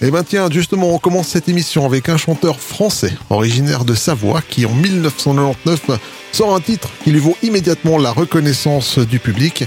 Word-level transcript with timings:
Et 0.00 0.12
ben 0.12 0.22
tiens, 0.22 0.48
justement, 0.48 0.94
on 0.94 0.98
commence 0.98 1.26
cette 1.26 1.48
émission 1.48 1.84
avec 1.84 2.08
un 2.08 2.16
chanteur 2.16 2.60
français, 2.60 3.12
originaire 3.30 3.84
de 3.84 3.94
Savoie, 3.94 4.42
qui 4.48 4.64
en 4.64 4.72
1999 4.72 5.98
sort 6.30 6.54
un 6.54 6.60
titre 6.60 6.88
qui 7.02 7.10
lui 7.10 7.18
vaut 7.18 7.36
immédiatement 7.42 7.98
la 7.98 8.12
reconnaissance 8.12 9.00
du 9.00 9.18
public, 9.18 9.64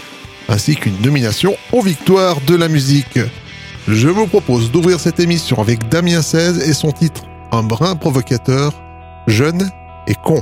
ainsi 0.48 0.76
qu'une 0.76 1.02
nomination 1.02 1.58
aux 1.74 1.82
victoires 1.82 2.40
de 2.48 2.56
la 2.56 2.70
musique. 2.70 3.20
Je 3.90 4.08
vous 4.08 4.26
propose 4.26 4.72
d'ouvrir 4.72 5.02
cette 5.02 5.20
émission 5.20 5.60
avec 5.60 5.90
Damien 5.90 6.22
16 6.22 6.70
et 6.70 6.74
son 6.74 6.94
titre 6.94 7.24
Un 7.52 7.64
brin 7.64 7.98
provocateur, 7.98 8.72
jeune 9.28 9.70
et 10.08 10.16
con. 10.16 10.42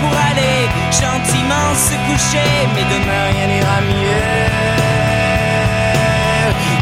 pour 0.00 0.12
aller 0.30 0.68
gentiment 0.90 1.68
se 1.74 1.94
coucher. 2.06 2.50
Mais 2.74 2.84
demain 2.94 3.22
rien 3.32 3.46
n'ira 3.52 3.78
mieux. 3.80 4.74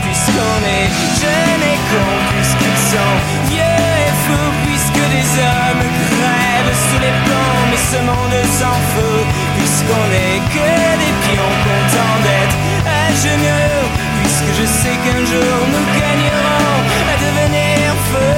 Puisqu'on 0.05 0.58
est 0.78 0.88
jeunes 1.20 1.66
et 1.72 1.80
cons, 1.91 2.20
puisqu'ils 2.33 2.83
sont 2.92 3.14
vieux 3.50 3.84
et 4.06 4.14
fous, 4.25 4.53
puisque 4.64 5.05
des 5.14 5.28
hommes 5.41 5.84
crèvent 6.16 6.78
sous 6.86 7.00
les 7.06 7.14
plombs. 7.25 7.64
Mais 7.70 7.83
ce 7.92 7.98
monde 8.10 8.38
s'en 8.58 8.77
fout, 8.92 9.25
puisqu'on 9.56 10.08
est 10.27 10.41
que 10.55 10.70
des 11.03 11.14
pions 11.25 11.55
contents 11.66 12.19
d'être 12.27 12.56
à 12.86 13.05
genoux. 13.25 13.86
Puisque 14.22 14.50
je 14.60 14.66
sais 14.66 14.97
qu'un 15.05 15.25
jour 15.30 15.58
nous 15.72 15.86
gagnerons 16.00 16.78
à 17.10 17.14
devenir 17.25 17.94
feu, 18.10 18.34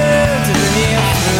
devenir 0.49 0.97
feu. 1.23 1.34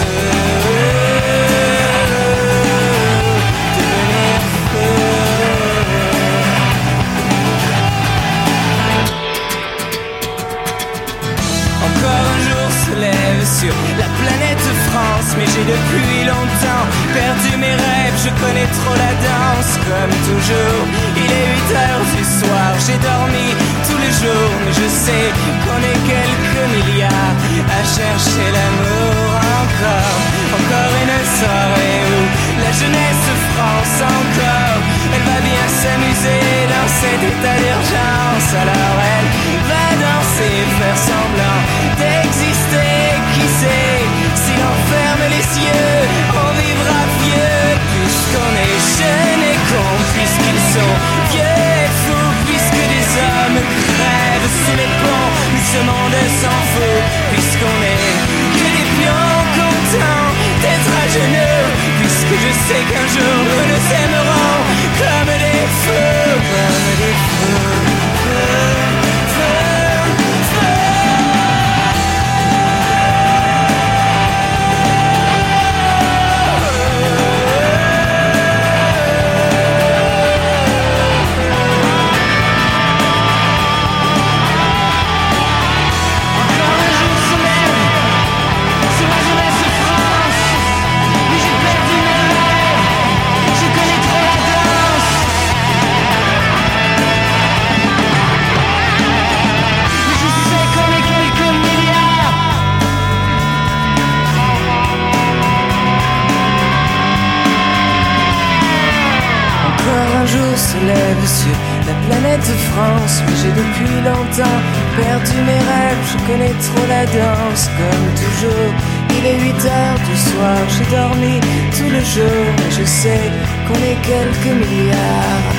Planète 112.35 112.59
France, 112.71 113.21
mais 113.25 113.35
j'ai 113.41 113.51
depuis 113.51 113.95
longtemps 114.03 114.59
perdu 114.95 115.37
mes 115.45 115.61
rêves. 115.71 116.05
Je 116.11 116.17
connais 116.27 116.53
trop 116.67 116.87
la 116.87 117.05
danse, 117.05 117.69
comme 117.77 118.07
toujours. 118.15 118.73
Il 119.17 119.25
est 119.25 119.39
8 119.39 119.65
heures 119.65 119.99
du 120.09 120.17
soir, 120.17 120.57
j'ai 120.69 120.95
dormi 120.95 121.39
tout 121.71 121.89
le 121.89 121.99
jour, 121.99 122.45
mais 122.57 122.71
je 122.71 122.83
sais 122.83 123.31
qu'on 123.67 123.75
est 123.75 123.99
quelques 124.01 124.55
milliards 124.61 125.53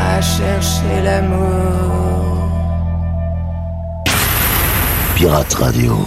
à 0.00 0.20
chercher 0.20 1.02
l'amour. 1.04 2.48
Pirate 5.14 5.54
Radio. 5.54 6.06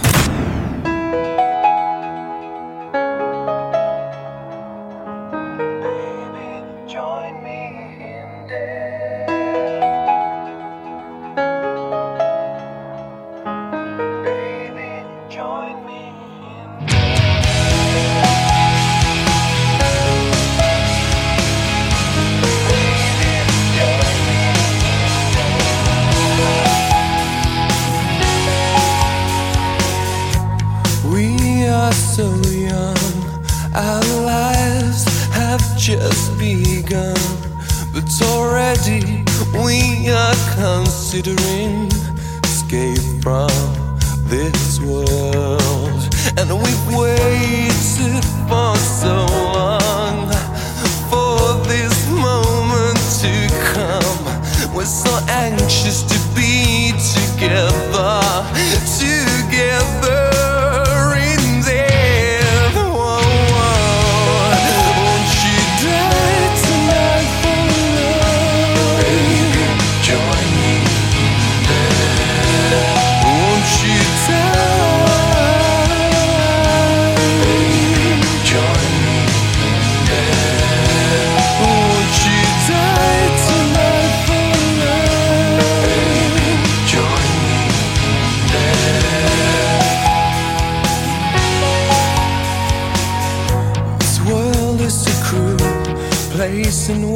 listen 96.76 97.15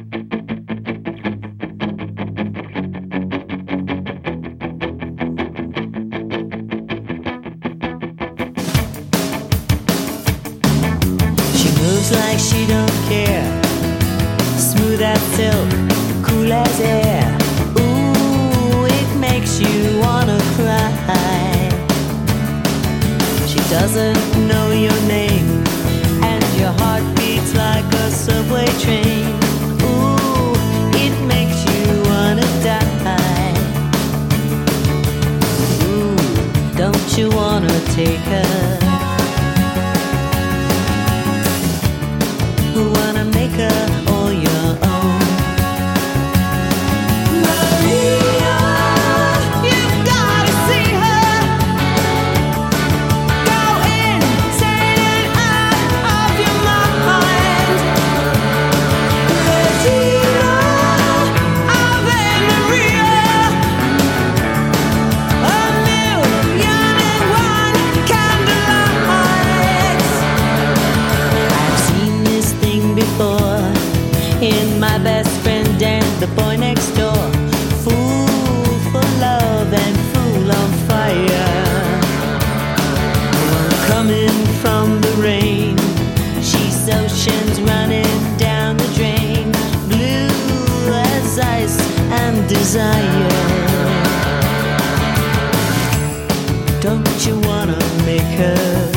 Don't 96.81 97.27
you 97.27 97.39
wanna 97.41 97.77
make 98.07 98.31
her? 98.41 98.91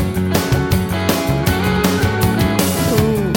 Ooh, 2.95 3.33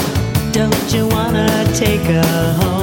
don't 0.54 0.94
you 0.94 1.06
wanna 1.10 1.70
take 1.74 2.00
her 2.04 2.54
home? 2.54 2.77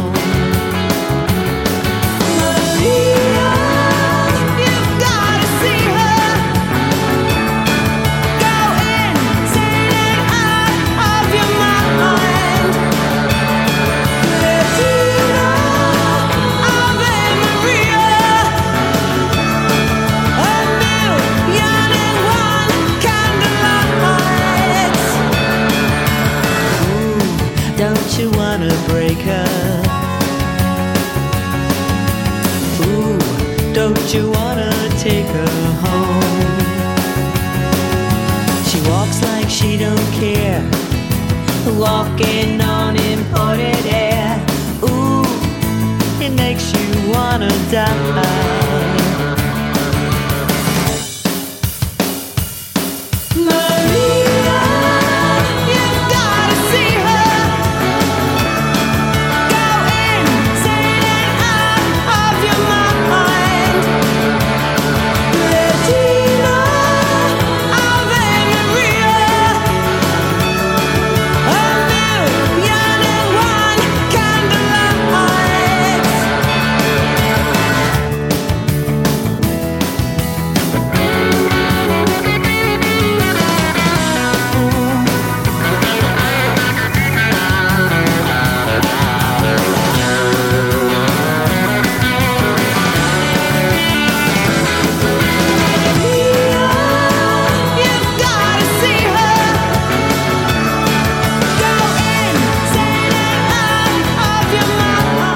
wanna 47.15 47.49
die. 47.71 49.04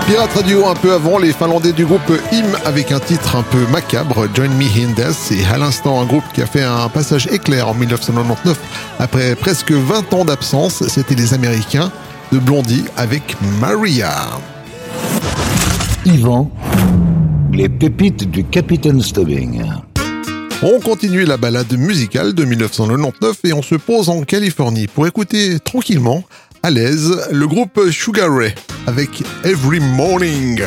Pirate 0.08 0.32
Radio 0.32 0.66
un 0.66 0.74
peu 0.74 0.94
avant, 0.94 1.18
les 1.18 1.34
Finlandais 1.34 1.74
du 1.74 1.84
groupe 1.84 2.10
Him 2.32 2.46
avec 2.64 2.92
un 2.92 2.98
titre 2.98 3.36
un 3.36 3.42
peu 3.42 3.66
macabre, 3.70 4.26
Join 4.34 4.48
Me 4.52 4.64
in 4.64 4.94
Death, 4.94 5.30
et 5.32 5.44
à 5.44 5.58
l'instant 5.58 6.00
un 6.00 6.06
groupe 6.06 6.24
qui 6.32 6.40
a 6.40 6.46
fait 6.46 6.62
un 6.62 6.88
passage 6.88 7.26
éclair 7.30 7.68
en 7.68 7.74
1999 7.74 8.58
après 8.98 9.36
presque 9.36 9.70
20 9.70 10.14
ans 10.14 10.24
d'absence, 10.24 10.82
c'était 10.88 11.14
les 11.14 11.34
Américains 11.34 11.92
de 12.32 12.38
Blondie 12.38 12.84
avec 12.96 13.36
Maria. 13.60 14.14
Yvan, 16.06 16.50
les 17.52 17.68
pépites 17.68 18.30
du 18.30 18.44
Capitaine 18.44 19.02
Stubbing. 19.02 19.62
On 20.62 20.80
continue 20.80 21.24
la 21.24 21.36
balade 21.36 21.72
musicale 21.78 22.32
de 22.32 22.44
1999 22.44 23.36
et 23.44 23.52
on 23.52 23.62
se 23.62 23.74
pose 23.74 24.08
en 24.08 24.22
Californie 24.22 24.86
pour 24.86 25.06
écouter 25.06 25.60
tranquillement 25.60 26.24
l'aise, 26.70 27.28
le 27.30 27.46
groupe 27.46 27.90
Sugar 27.90 28.34
Ray 28.34 28.54
avec 28.86 29.22
Every 29.44 29.80
Morning. 29.80 30.62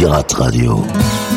Pirate 0.00 0.32
Radio. 0.38 1.29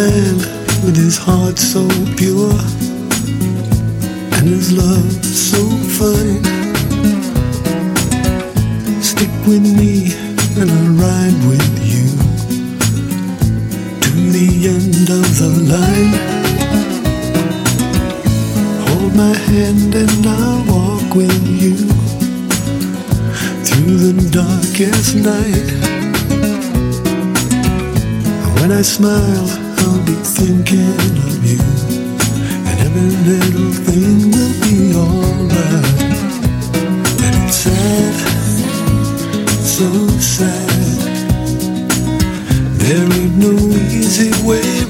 man 0.00 0.36
with 0.82 0.96
his 0.96 1.18
heart 1.18 1.58
so 1.58 1.82
pure 2.16 2.56
and 4.36 4.46
his 4.48 4.72
love 4.72 5.24
so 5.24 5.60
fine. 5.98 6.44
Stick 9.02 9.32
with 9.46 9.66
me 9.80 9.94
and 10.58 10.70
I'll 10.76 10.92
ride 11.04 11.40
with 11.50 11.70
you 11.92 12.06
to 14.04 14.12
the 14.36 14.50
end 14.76 15.06
of 15.20 15.26
the 15.40 15.52
line. 15.74 16.14
Hold 18.86 19.12
my 19.24 19.34
hand 19.50 19.94
and 19.94 20.26
I'll 20.26 20.62
walk 20.74 21.14
with 21.14 21.40
you 21.62 21.76
through 23.66 23.96
the 24.08 24.14
darkest 24.40 25.16
night. 25.30 25.68
When 28.60 28.72
I 28.72 28.82
smile, 28.82 29.69
thinking 30.32 31.16
of 31.26 31.44
you, 31.44 31.58
and 32.68 32.78
every 32.86 33.10
little 33.30 33.72
thing 33.84 34.30
will 34.30 34.54
be 34.62 34.94
alright. 34.94 36.00
And 37.24 37.34
it's 37.44 37.56
sad, 37.56 38.14
so 39.76 39.88
sad. 40.18 40.70
There 42.78 43.08
ain't 43.18 43.36
no 43.36 43.54
easy 43.90 44.30
way. 44.46 44.89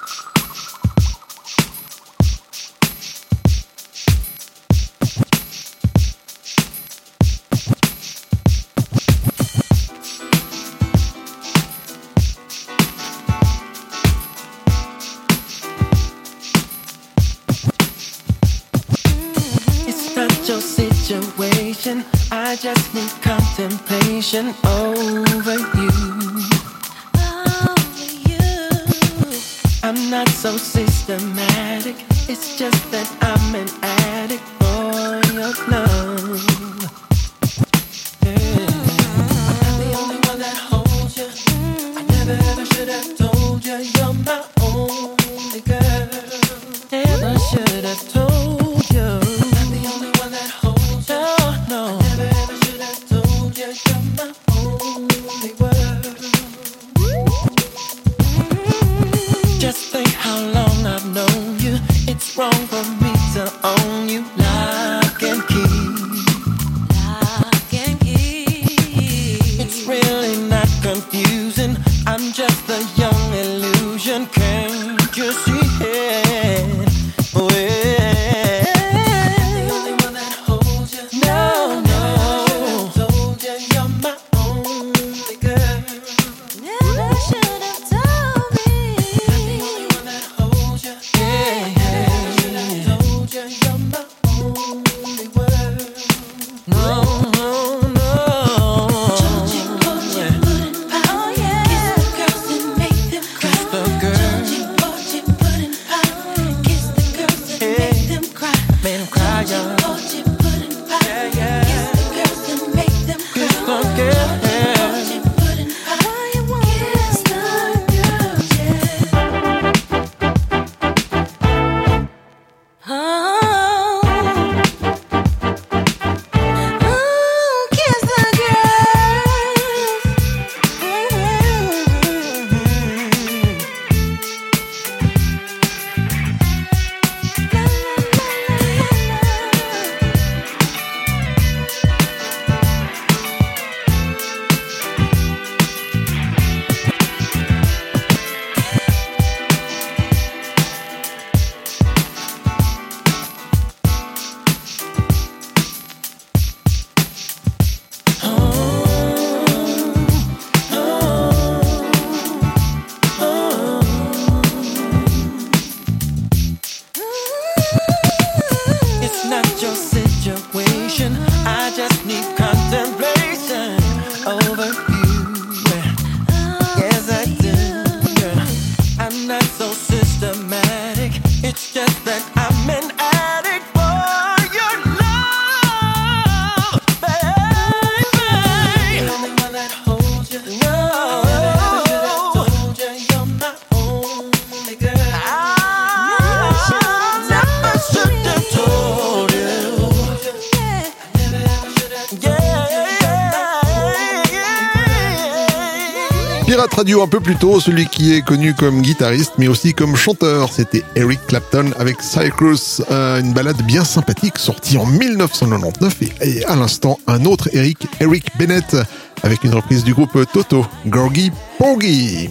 Pirate 206.61 206.75
Radio 206.75 207.01
un 207.01 207.07
peu 207.07 207.19
plus 207.19 207.37
tôt, 207.37 207.59
celui 207.59 207.87
qui 207.87 208.13
est 208.13 208.21
connu 208.21 208.53
comme 208.53 208.83
guitariste 208.83 209.33
mais 209.39 209.47
aussi 209.47 209.73
comme 209.73 209.95
chanteur, 209.95 210.53
c'était 210.53 210.83
Eric 210.95 211.19
Clapton 211.25 211.71
avec 211.79 212.03
Cyprus, 212.03 212.83
euh, 212.91 213.19
une 213.19 213.33
balade 213.33 213.59
bien 213.63 213.83
sympathique 213.83 214.37
sortie 214.37 214.77
en 214.77 214.85
1999 214.85 216.01
et, 216.03 216.11
et 216.21 216.45
à 216.45 216.55
l'instant 216.55 216.99
un 217.07 217.25
autre 217.25 217.49
Eric, 217.53 217.87
Eric 217.99 218.27
Bennett 218.37 218.77
avec 219.23 219.43
une 219.43 219.55
reprise 219.55 219.83
du 219.83 219.95
groupe 219.95 220.15
Toto, 220.31 220.67
Gorgie 220.85 221.31
Porgy. 221.57 222.29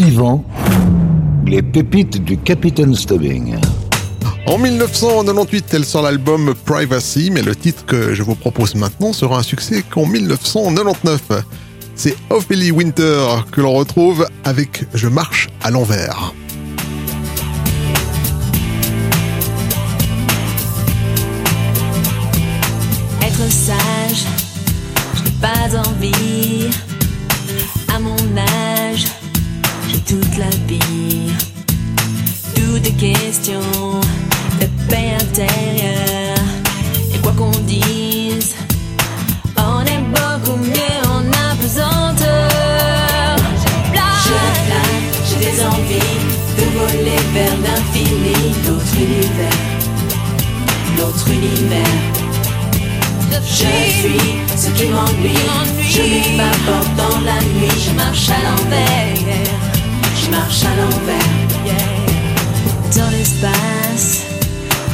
Yvan, 0.00 0.44
les 1.46 1.62
pépites 1.62 2.24
du 2.24 2.38
Capitaine 2.38 2.96
Stubbing. 2.96 3.54
En 4.46 4.58
1998, 4.58 5.74
elle 5.74 5.84
sort 5.84 6.02
l'album 6.02 6.54
Privacy, 6.64 7.30
mais 7.30 7.42
le 7.42 7.54
titre 7.54 7.86
que 7.86 8.12
je 8.14 8.24
vous 8.24 8.34
propose 8.34 8.74
maintenant 8.74 9.12
sera 9.12 9.38
un 9.38 9.42
succès 9.44 9.84
qu'en 9.88 10.06
1999. 10.06 11.20
C'est 12.04 12.16
Ophélie 12.30 12.72
Winter 12.72 13.28
que 13.52 13.60
l'on 13.60 13.74
retrouve 13.74 14.26
avec 14.42 14.86
Je 14.92 15.06
marche 15.06 15.46
à 15.62 15.70
l'envers. 15.70 16.34
Être 23.20 23.48
sage, 23.48 24.26
je 25.14 25.22
n'ai 25.22 25.30
pas 25.40 25.78
envie. 25.88 26.70
À 27.94 28.00
mon 28.00 28.16
âge, 28.36 29.04
j'ai 29.88 30.00
toute 30.00 30.38
la 30.38 30.50
vie. 30.66 31.30
Tout 32.56 32.84
est 32.84 32.96
question 32.96 33.60
de 34.60 34.66
paix 34.90 35.12
intérieure. 35.20 36.11
L'infini, 48.12 48.54
l'autre 48.66 48.96
univers, 48.96 49.58
l'autre 50.98 51.28
univers. 51.28 51.86
Je 53.30 53.66
fuis 54.00 54.34
ce 54.56 54.68
qui 54.70 54.88
m'ennuie. 54.88 55.36
Je 55.88 56.02
m'évapore 56.02 56.86
dans 56.96 57.20
la 57.20 57.40
nuit. 57.40 57.70
Je 57.84 57.92
marche 57.92 58.28
à 58.30 58.42
l'envers. 58.42 59.46
Je 60.22 60.30
marche 60.30 60.62
à 60.64 60.76
l'envers. 60.76 61.28
Dans 62.96 63.10
l'espace, 63.10 64.22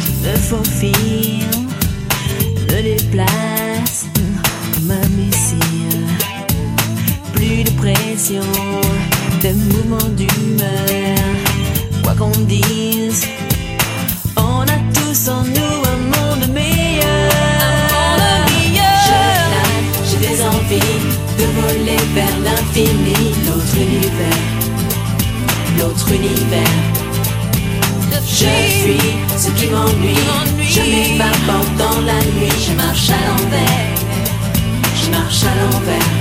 je 0.05 0.29
me 0.29 0.37
faufile. 0.37 1.47
Me 2.69 2.83
déplace 2.83 4.07
comme 4.15 4.91
un 4.91 5.09
missile. 5.09 6.07
Plus 7.35 7.65
de 7.65 7.71
pression, 7.71 8.43
de 9.43 9.53
mouvement 9.53 10.09
d'humeur. 10.17 11.48
Quoi 12.09 12.27
qu'on 12.27 12.41
dise, 12.47 13.29
on 14.35 14.63
a 14.63 14.79
tous 14.95 15.29
en 15.29 15.43
nous 15.43 15.79
un 15.93 15.99
monde 16.15 16.49
meilleur. 16.55 17.31
Je 19.05 19.19
plane, 19.51 19.89
j'ai 20.09 20.17
des 20.17 20.43
envies 20.43 21.01
de 21.39 21.45
voler 21.61 22.01
vers 22.15 22.39
l'infini, 22.47 23.35
l'autre 23.47 23.77
univers, 23.77 24.47
l'autre 25.79 26.09
univers. 26.11 26.79
Je 28.27 28.47
fuis 28.81 29.17
ce 29.37 29.51
qui 29.51 29.67
m'ennuie, 29.67 30.17
je 30.63 30.81
m'évapore 30.81 31.71
dans 31.77 32.01
la 32.07 32.21
nuit, 32.33 32.59
je 32.59 32.73
marche 32.73 33.11
à 33.11 33.21
l'envers, 33.29 33.99
je 34.95 35.11
marche 35.11 35.43
à 35.43 35.55
l'envers. 35.61 36.15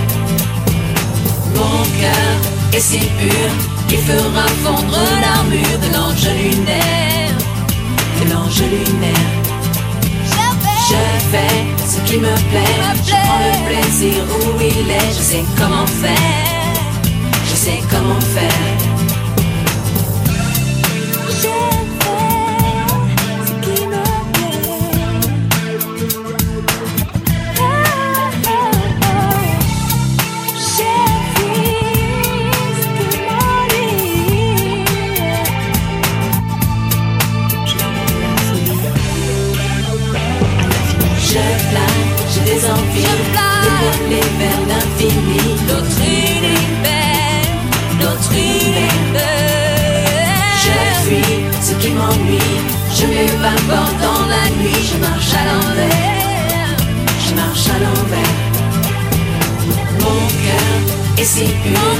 Mon 1.55 1.83
cœur 2.01 2.56
est 2.73 2.79
si 2.79 2.99
pur 2.99 3.49
qu'il 3.87 3.99
fera 3.99 4.45
fondre 4.63 4.99
l'armure 5.21 5.79
de 5.83 5.93
l'ange 5.95 6.29
lunaire, 6.41 7.35
de 8.19 8.31
l'ange 8.31 8.61
lunaire. 8.61 9.33
Je 10.89 11.03
fais 11.31 11.85
ce 11.85 11.99
qui 12.09 12.17
me 12.17 12.33
plaît, 12.49 12.77
je 13.05 13.11
prends 13.11 13.39
le 13.39 13.55
plaisir 13.67 14.23
où 14.39 14.61
il 14.61 14.89
est, 14.89 15.09
je 15.09 15.21
sais 15.21 15.45
comment 15.57 15.85
faire, 15.85 16.73
je 17.45 17.55
sais 17.55 17.81
comment 17.89 18.21
faire. 18.21 18.96
Des 42.97 43.27
de 43.63 43.71
voler 43.81 44.27
vers 44.39 44.61
l'infini, 44.69 45.41
l'autre 45.67 45.99
univers, 46.01 47.47
l'autre 48.01 48.33
univers. 48.33 49.17
Je 50.63 50.77
fuis 51.05 51.39
ce 51.61 51.73
qui 51.75 51.91
m'ennuie, 51.91 52.57
je 52.97 53.05
m'évapore 53.05 53.93
dans 54.01 54.25
la 54.33 54.45
nuit, 54.57 54.81
je 54.91 54.97
marche 54.97 55.33
à 55.33 55.43
l'envers, 55.49 56.75
je 57.25 57.33
marche 57.35 57.67
à 57.75 57.77
l'envers. 57.83 58.37
Mon 60.01 60.21
cœur 60.43 60.77
est 61.17 61.23
si 61.23 61.45
pur 61.63 61.97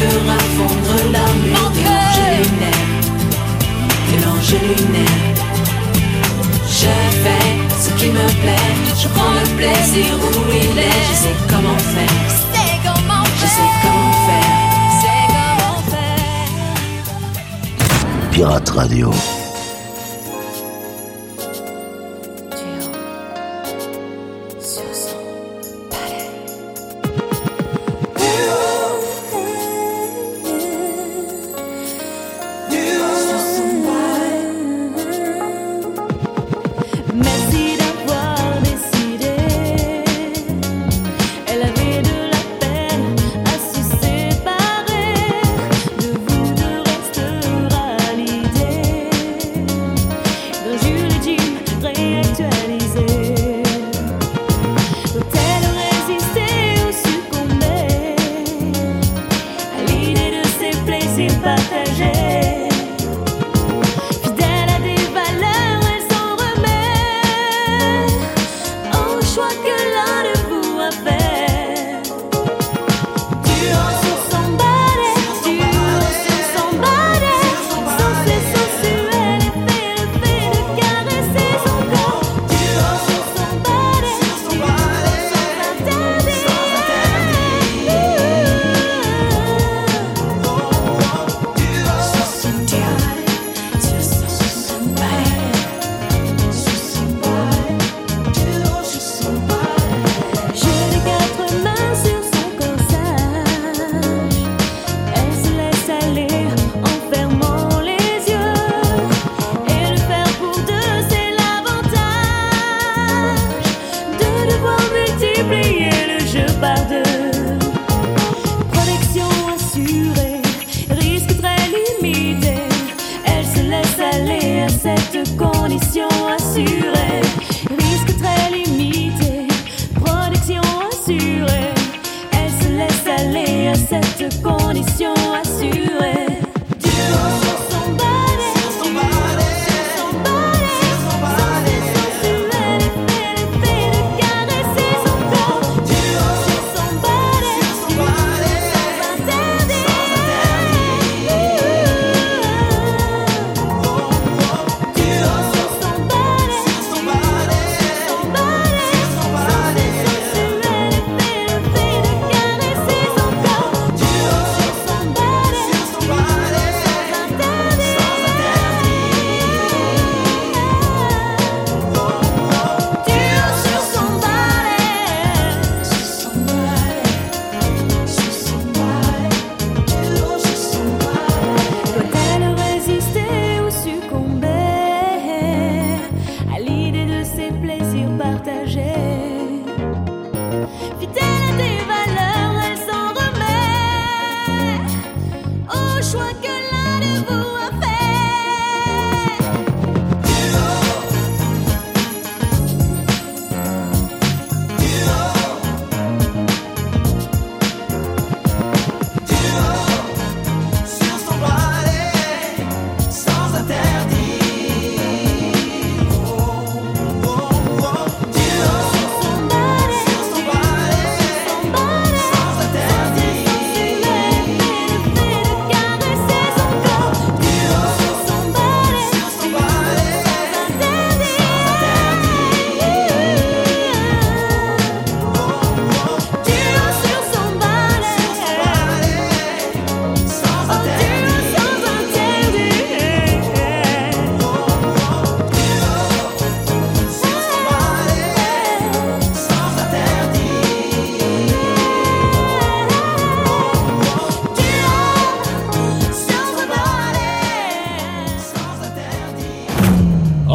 fera 0.00 0.38
fondre 0.56 0.96
l'armure 1.12 1.70
de 1.70 1.80
l'ange 1.86 2.22
lunaire, 2.36 2.90
de 4.10 4.16
l'ange 4.24 4.56
lunaire. 4.62 5.24
Je 6.66 6.94
fais 7.22 7.63
qui 8.04 8.10
me 8.10 8.28
plaît, 8.42 8.74
je 9.02 9.08
prends 9.08 9.32
le 9.32 9.46
plaisir 9.56 10.06
où 10.20 10.32
il 10.50 10.78
est. 10.78 11.00
Je 11.08 11.14
sais 11.22 11.36
comment 11.48 11.78
faire, 11.94 12.16
je 13.40 13.46
sais 13.46 13.70
comment 13.82 14.12
faire. 14.26 14.54
Pirate 18.30 18.70
Radio. 18.70 19.33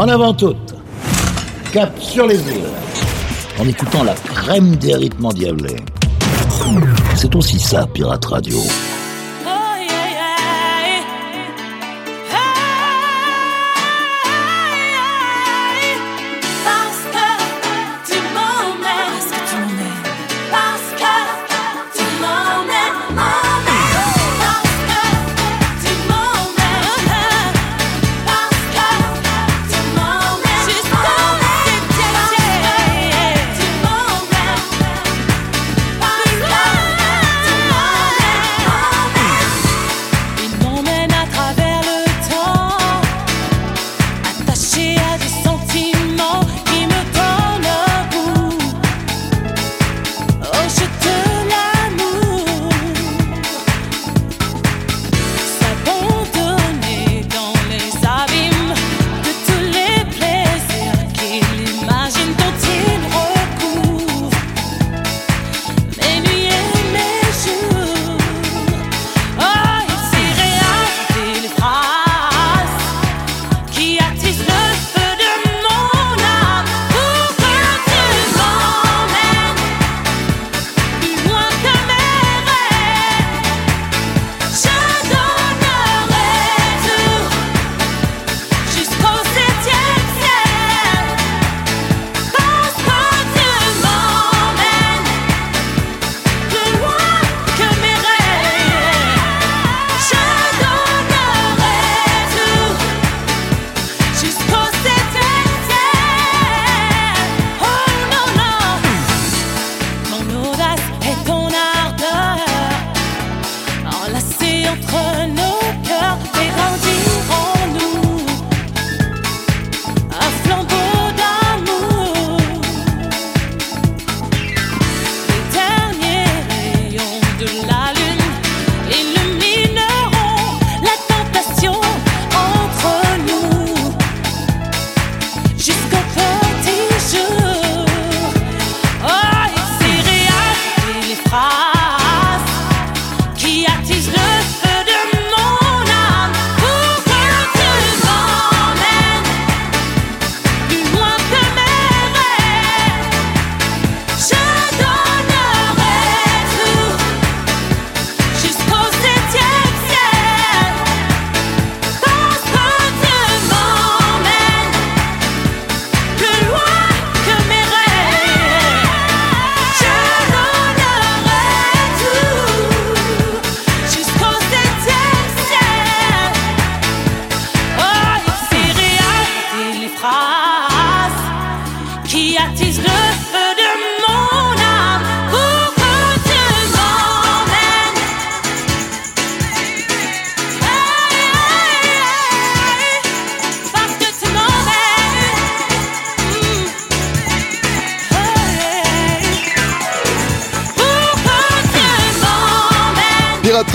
avant 0.09 0.33
toute, 0.33 0.75
cap 1.71 1.91
sur 1.99 2.25
les 2.25 2.39
îles, 2.39 2.69
en 3.59 3.67
écoutant 3.67 4.03
la 4.03 4.13
crème 4.13 4.75
des 4.77 4.95
rythmes 4.95 5.25
endiablés. 5.25 5.75
C'est 7.15 7.35
aussi 7.35 7.59
ça, 7.59 7.87
Pirate 7.93 8.25
Radio. 8.25 8.57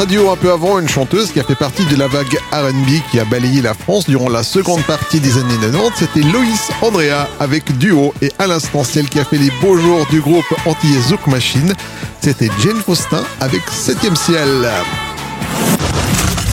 radio 0.05 0.29
un 0.29 0.37
peu 0.37 0.53
avant, 0.53 0.79
une 0.79 0.89
chanteuse 0.89 1.33
qui 1.33 1.41
a 1.41 1.45
fait 1.45 1.55
partie 1.55 1.87
de 1.87 1.97
la 1.97 2.09
vague 2.09 2.39
RB 2.53 3.11
qui 3.11 3.19
a 3.19 3.25
balayé 3.25 3.63
la 3.63 3.73
France 3.73 4.05
durant 4.05 4.29
la 4.29 4.43
seconde 4.43 4.83
partie 4.83 5.19
des 5.19 5.39
années 5.39 5.57
90. 5.63 5.93
C'était 5.97 6.21
Loïs 6.21 6.71
Andrea 6.83 7.27
avec 7.41 7.79
Duo 7.79 8.13
et 8.21 8.31
à 8.39 8.47
l'instant 8.47 8.85
celle 8.85 9.09
qui 9.09 9.19
a 9.19 9.25
fait 9.25 9.39
les 9.39 9.51
beaux 9.63 9.79
jours 9.79 10.05
du 10.11 10.21
groupe 10.21 10.45
anti 10.67 10.93
Zouk 11.09 11.27
Machine. 11.27 11.73
C'était 12.21 12.51
Jane 12.63 12.83
Faustin 12.85 13.23
avec 13.41 13.63
7ème 13.63 14.15
ciel. 14.15 14.69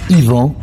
Yvan, 0.09 0.55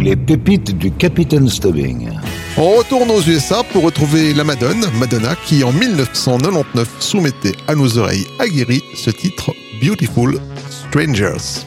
les 0.00 0.16
pépites 0.16 0.76
du 0.76 0.90
Capitaine 0.90 1.48
Stubbing. 1.48 2.10
On 2.56 2.70
retourne 2.70 3.10
aux 3.12 3.22
USA 3.22 3.62
pour 3.72 3.84
retrouver 3.84 4.34
la 4.34 4.42
Madone, 4.42 4.84
Madonna, 4.98 5.36
qui 5.46 5.62
en 5.62 5.70
1999 5.70 6.88
soumettait 6.98 7.54
à 7.68 7.76
nos 7.76 7.98
oreilles 7.98 8.26
aguerries 8.40 8.82
ce 8.96 9.10
titre 9.10 9.52
Beautiful 9.80 10.40
Strangers. 10.88 11.64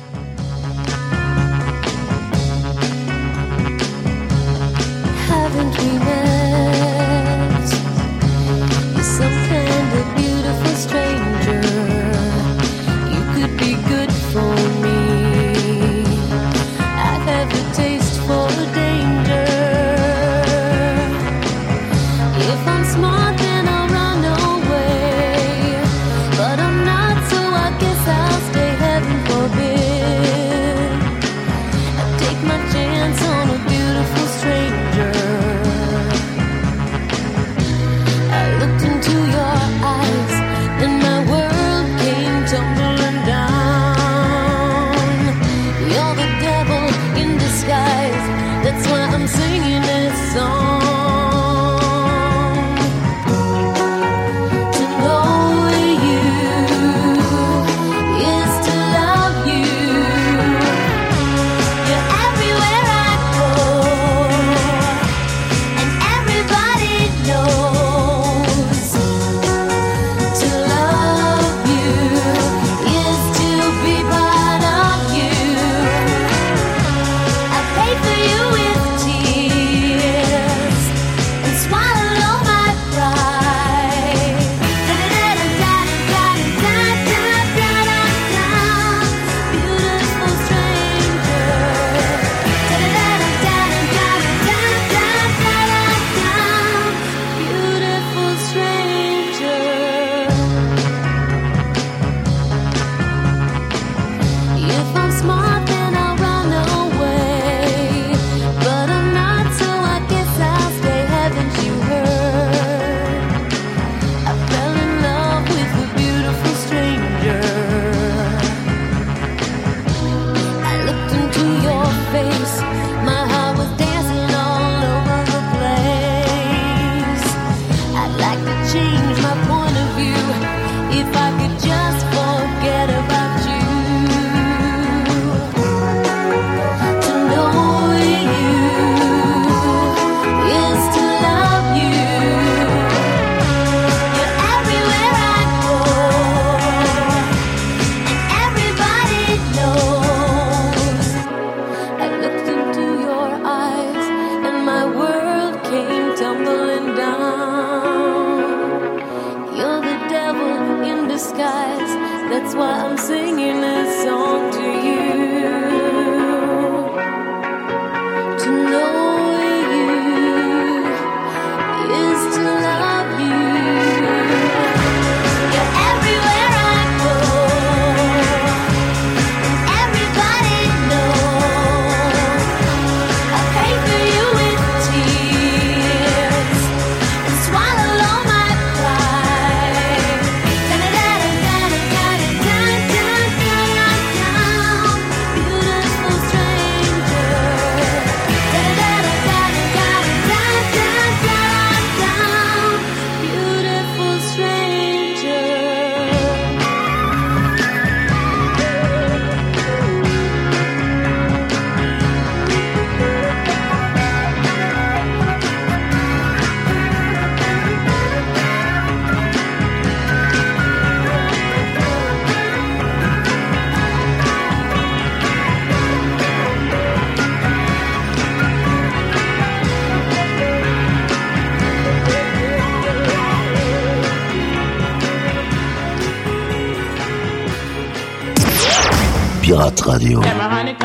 Pirate 239.58 239.86
Radio. 239.88 240.22
Sometimes 240.22 240.82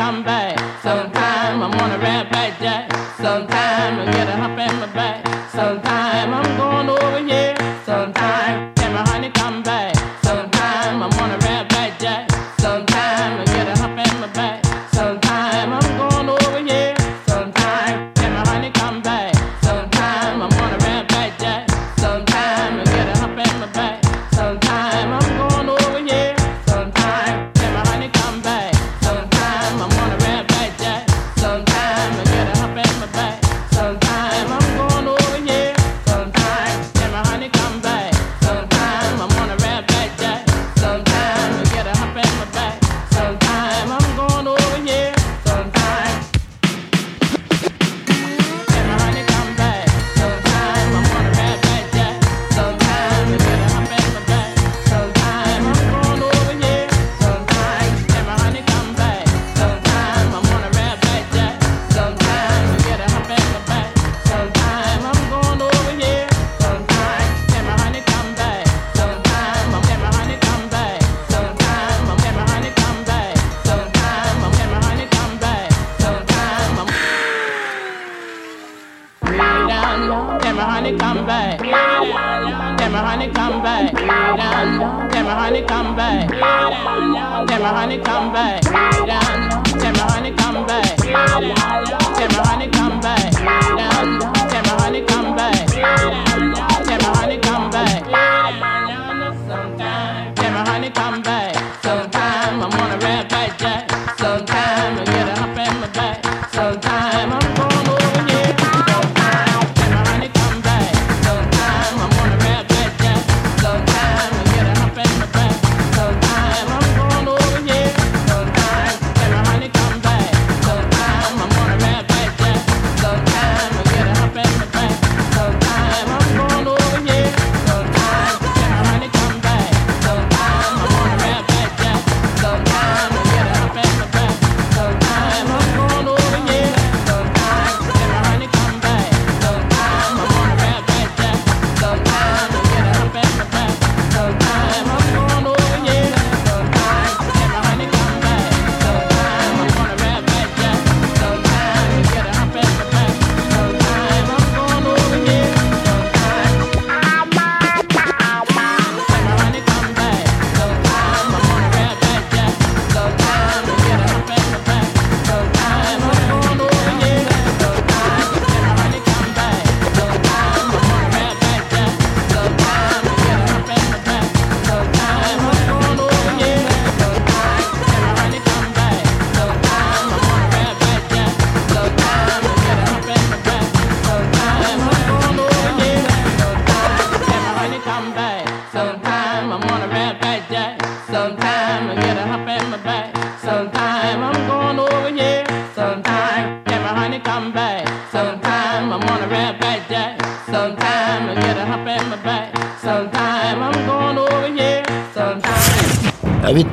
I 1.61 1.67
wanna 1.77 1.99
ride 1.99 2.31
back, 2.31 2.59
Jack. 2.59 2.91
Sometimes 3.17 3.99
I 3.99 4.05
get 4.11 4.27
a 4.27 4.31
hump 4.31 4.57
in 4.57 4.79
my 4.79 4.87
back. 4.87 5.23
Sometimes 5.51 6.02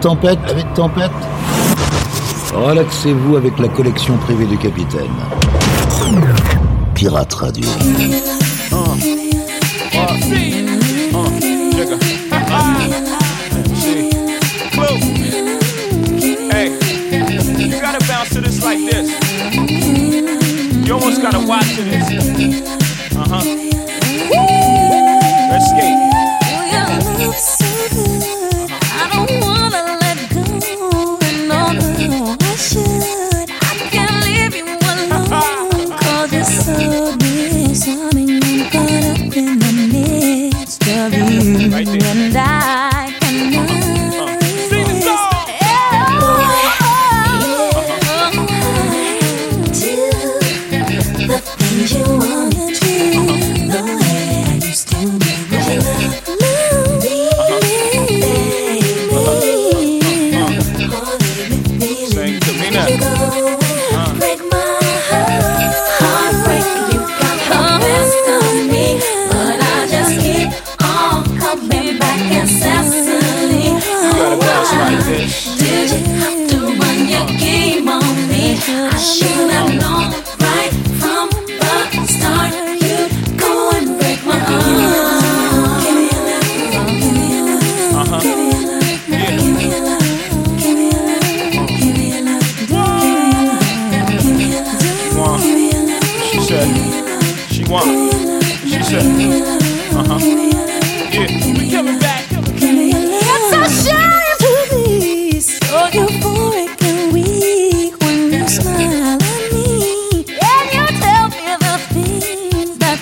tempête, 0.01 0.39
avec 0.49 0.73
tempête. 0.75 1.11
Relaxez-vous 2.55 3.37
avec 3.37 3.59
la 3.59 3.69
collection 3.69 4.17
privée 4.17 4.47
du 4.47 4.57
capitaine. 4.57 5.11
Pirate 6.95 7.33
Radio. 7.35 7.69
Hey, 16.51 16.71
you 17.59 17.81
gotta 17.81 17.99
bounce 18.07 18.31
to 18.31 18.41
this 18.41 18.65
like 18.65 18.79
this. 18.91 19.11
You 20.87 20.95
almost 20.95 21.21
gotta 21.23 21.41
watch 21.47 21.77
to 21.77 21.83
this. 21.85 22.11
Uh 23.15 23.25
huh. 23.29 23.45
Let's 25.51 25.73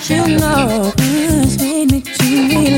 you 0.04 0.38
know, 0.38 0.92
it's 0.98 1.58
made 1.58 1.90
me 1.90 2.00
to 2.00 2.77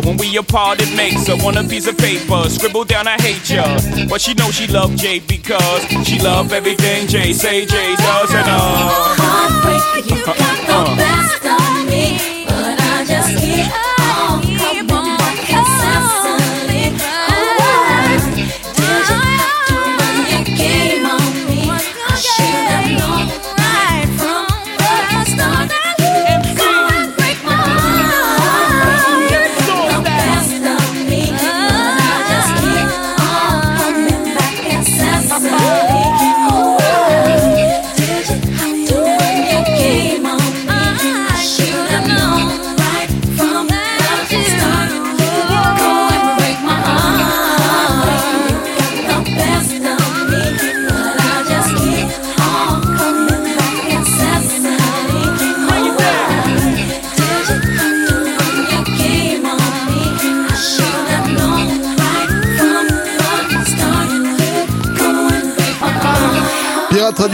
When 0.00 0.16
we 0.16 0.36
apart, 0.36 0.80
it 0.80 0.94
makes 0.96 1.26
her 1.26 1.36
want 1.36 1.56
a 1.56 1.64
piece 1.64 1.86
of 1.86 1.96
paper. 1.98 2.48
Scribble 2.48 2.84
down, 2.84 3.06
I 3.06 3.20
hate 3.20 3.48
ya. 3.50 3.64
But 4.08 4.20
she 4.20 4.34
know 4.34 4.50
she 4.50 4.66
love 4.66 4.94
Jay 4.96 5.18
because 5.18 5.82
she 6.06 6.18
love 6.20 6.52
everything 6.52 7.06
Jay 7.08 7.32
say 7.32 7.66
Jay 7.66 7.94
does 7.96 8.30
and 8.32 8.48
uh. 8.48 9.16
Heartbreaker, 9.18 10.10
you 10.10 10.24
got 10.24 10.36
the 10.36 10.96
best 10.96 11.44
of 11.44 11.90
me, 11.90 12.44
but 12.46 12.80
I 12.80 13.04
just 13.06 13.38
keep 13.38 13.87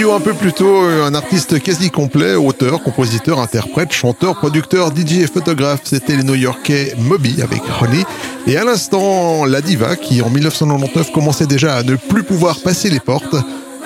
Un 0.03 0.21
peu 0.21 0.35
plus 0.35 0.53
tôt, 0.53 0.85
euh, 0.85 1.07
un 1.07 1.15
artiste 1.15 1.61
quasi 1.63 1.91
complet, 1.91 2.35
auteur, 2.35 2.83
compositeur, 2.83 3.39
interprète, 3.39 3.93
chanteur, 3.93 4.37
producteur, 4.37 4.91
DJ 4.95 5.19
et 5.19 5.27
photographe. 5.27 5.83
C'était 5.85 6.17
le 6.17 6.25
New-Yorkais 6.25 6.95
Moby 6.99 7.41
avec 7.43 7.63
Honey. 7.81 8.05
Et 8.47 8.57
à 8.57 8.65
l'instant, 8.65 9.45
la 9.45 9.61
diva 9.61 9.97
qui 9.97 10.21
en 10.21 10.31
1999 10.31 11.13
commençait 11.13 11.47
déjà 11.47 11.77
à 11.77 11.83
ne 11.85 11.95
plus 11.95 12.23
pouvoir 12.25 12.61
passer 12.61 12.91
les 12.91 13.01
portes. 13.01 13.37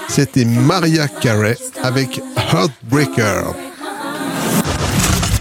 C'était 0.09 0.44
Maria 0.44 1.09
Carey 1.09 1.56
avec 1.82 2.20
Heartbreaker. 2.52 3.54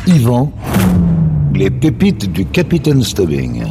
Yvan, 0.05 0.51
les 1.55 1.69
pépites 1.69 2.31
du 2.31 2.45
Capitaine 2.45 3.03
Stubbing. 3.03 3.63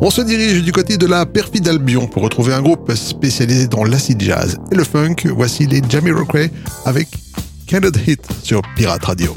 On 0.00 0.10
se 0.10 0.20
dirige 0.20 0.62
du 0.62 0.72
côté 0.72 0.98
de 0.98 1.06
la 1.06 1.24
perfide 1.24 1.66
Albion 1.68 2.06
pour 2.06 2.22
retrouver 2.22 2.52
un 2.52 2.62
groupe 2.62 2.92
spécialisé 2.94 3.66
dans 3.66 3.84
l'acid 3.84 4.20
jazz 4.20 4.58
et 4.70 4.74
le 4.74 4.84
funk. 4.84 5.16
Voici 5.34 5.66
les 5.66 5.80
Jamiroquai 5.88 6.50
avec 6.84 7.08
Candid 7.68 7.96
Hit 8.06 8.20
sur 8.42 8.62
Pirate 8.76 9.04
Radio. 9.04 9.36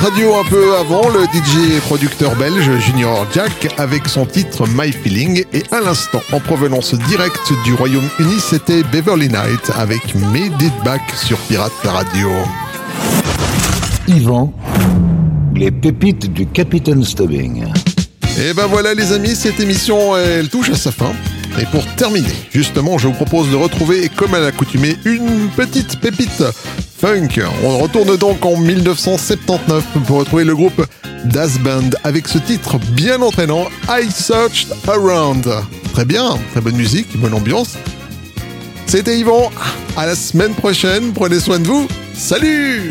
Radio 0.00 0.36
un 0.36 0.44
peu 0.44 0.76
avant, 0.76 1.08
le 1.08 1.24
DJ 1.24 1.76
et 1.76 1.80
producteur 1.80 2.36
belge 2.36 2.70
Junior 2.78 3.26
Jack 3.34 3.74
avec 3.78 4.06
son 4.06 4.26
titre 4.26 4.64
My 4.68 4.92
Feeling 4.92 5.44
et 5.52 5.64
à 5.72 5.80
l'instant 5.80 6.22
en 6.32 6.38
provenance 6.38 6.94
directe 6.94 7.52
du 7.64 7.74
Royaume-Uni 7.74 8.38
c'était 8.38 8.84
Beverly 8.84 9.28
Knight 9.28 9.72
avec 9.74 10.14
Made 10.14 10.62
It 10.62 10.72
Back 10.84 11.02
sur 11.16 11.36
Pirate 11.38 11.72
Radio. 11.82 12.30
Yvan, 14.06 14.52
les 15.56 15.72
pépites 15.72 16.32
du 16.32 16.46
Capitaine 16.46 17.04
Stubbing. 17.04 17.64
Et 18.40 18.54
ben 18.54 18.66
voilà 18.66 18.94
les 18.94 19.12
amis, 19.12 19.34
cette 19.34 19.58
émission 19.58 20.16
elle 20.16 20.48
touche 20.48 20.70
à 20.70 20.76
sa 20.76 20.92
fin. 20.92 21.12
Et 21.60 21.66
pour 21.66 21.84
terminer, 21.96 22.28
justement, 22.52 22.98
je 22.98 23.08
vous 23.08 23.14
propose 23.14 23.50
de 23.50 23.56
retrouver, 23.56 24.08
comme 24.14 24.32
à 24.34 24.38
l'accoutumée, 24.38 24.96
une 25.04 25.48
petite 25.56 25.98
pépite 25.98 26.44
funk. 26.98 27.40
On 27.64 27.78
retourne 27.78 28.16
donc 28.16 28.44
en 28.44 28.56
1979 28.56 29.84
pour 30.06 30.18
retrouver 30.18 30.44
le 30.44 30.54
groupe 30.54 30.84
Das 31.26 31.58
Band 31.58 31.90
avec 32.04 32.28
ce 32.28 32.38
titre 32.38 32.78
bien 32.92 33.22
entraînant, 33.22 33.66
I 33.88 34.10
Searched 34.10 34.68
Around. 34.88 35.48
Très 35.92 36.04
bien, 36.04 36.38
très 36.50 36.60
bonne 36.60 36.76
musique, 36.76 37.16
bonne 37.18 37.34
ambiance. 37.34 37.76
C'était 38.86 39.18
Yvan, 39.18 39.50
à 39.96 40.06
la 40.06 40.14
semaine 40.14 40.54
prochaine, 40.54 41.12
prenez 41.12 41.40
soin 41.40 41.58
de 41.58 41.66
vous, 41.66 41.86
salut 42.14 42.90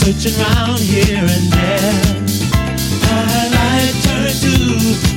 searching 0.00 0.40
around 0.40 0.78
here 0.78 1.18
and 1.18 1.52
there, 1.52 1.92
my 3.04 3.48
life 3.52 4.02
turned 4.02 4.40
to 4.40 5.09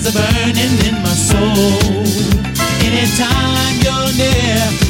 there's 0.00 0.14
a 0.14 0.18
burning 0.18 0.78
in 0.86 1.02
my 1.02 1.08
soul. 1.08 2.04
Anytime 2.84 3.80
you're 3.82 4.12
near. 4.16 4.87